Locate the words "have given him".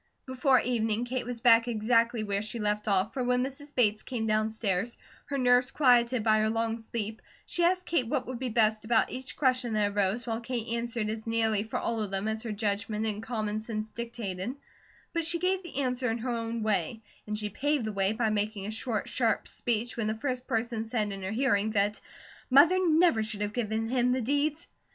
23.41-24.13